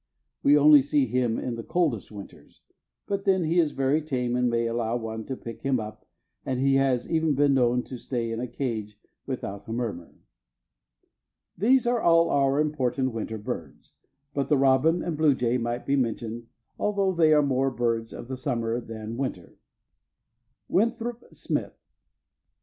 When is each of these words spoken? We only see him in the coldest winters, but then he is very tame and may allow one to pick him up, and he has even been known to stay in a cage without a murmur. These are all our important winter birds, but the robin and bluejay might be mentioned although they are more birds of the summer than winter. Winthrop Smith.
We 0.41 0.57
only 0.57 0.81
see 0.81 1.05
him 1.05 1.37
in 1.37 1.53
the 1.53 1.63
coldest 1.63 2.11
winters, 2.11 2.63
but 3.05 3.23
then 3.23 3.43
he 3.43 3.59
is 3.59 3.69
very 3.69 4.01
tame 4.01 4.35
and 4.35 4.49
may 4.49 4.65
allow 4.65 4.95
one 4.97 5.25
to 5.25 5.37
pick 5.37 5.61
him 5.61 5.79
up, 5.79 6.07
and 6.43 6.59
he 6.59 6.73
has 6.77 7.07
even 7.07 7.35
been 7.35 7.53
known 7.53 7.83
to 7.83 7.99
stay 7.99 8.31
in 8.31 8.39
a 8.39 8.47
cage 8.47 8.97
without 9.27 9.67
a 9.67 9.71
murmur. 9.71 10.15
These 11.55 11.85
are 11.85 12.01
all 12.01 12.31
our 12.31 12.59
important 12.59 13.11
winter 13.13 13.37
birds, 13.37 13.91
but 14.33 14.47
the 14.49 14.57
robin 14.57 15.03
and 15.03 15.15
bluejay 15.15 15.59
might 15.59 15.85
be 15.85 15.95
mentioned 15.95 16.47
although 16.79 17.13
they 17.13 17.31
are 17.31 17.43
more 17.43 17.69
birds 17.69 18.11
of 18.11 18.27
the 18.27 18.37
summer 18.37 18.79
than 18.81 19.17
winter. 19.17 19.59
Winthrop 20.67 21.25
Smith. 21.35 21.77